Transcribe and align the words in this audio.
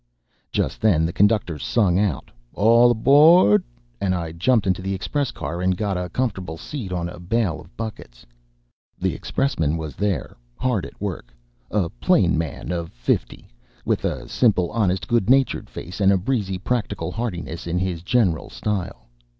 ]Just 0.51 0.81
then 0.81 1.05
the 1.05 1.13
conductor 1.13 1.59
sung 1.59 1.99
out 1.99 2.31
"All 2.55 2.89
aboard," 2.89 3.63
and 4.01 4.15
I 4.15 4.31
jumped 4.31 4.65
into 4.65 4.81
the 4.81 4.95
express 4.95 5.29
car 5.29 5.61
and 5.61 5.77
got 5.77 5.95
a 5.95 6.09
comfortable 6.09 6.57
seat 6.57 6.91
on 6.91 7.07
a 7.07 7.19
bale 7.19 7.61
of 7.61 7.77
buckets. 7.77 8.25
The 8.97 9.13
expressman 9.13 9.77
was 9.77 9.95
there, 9.95 10.35
hard 10.55 10.87
at 10.87 10.99
work, 10.99 11.31
a 11.69 11.87
plain 11.87 12.35
man 12.35 12.71
of 12.71 12.91
fifty, 12.91 13.47
with 13.85 14.03
a 14.03 14.27
simple, 14.27 14.71
honest, 14.71 15.07
good 15.07 15.29
natured 15.29 15.69
face, 15.69 16.01
and 16.01 16.11
a 16.11 16.17
breezy, 16.17 16.57
practical 16.57 17.11
heartiness 17.11 17.67
in 17.67 17.77
his 17.77 18.01
general 18.01 18.49
style. 18.49 19.05